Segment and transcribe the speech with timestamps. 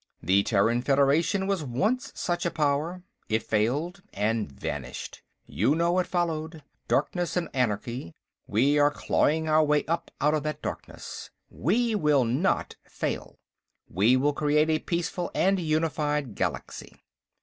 [0.23, 3.03] The Terran Federation was once such a power.
[3.29, 6.63] It failed, and vanished; you know what followed.
[6.87, 8.15] Darkness and anarchy.
[8.47, 11.29] We are clawing our way up out of that darkness.
[11.51, 13.37] We will not fail.
[13.87, 16.95] We will create a peaceful and unified Galaxy."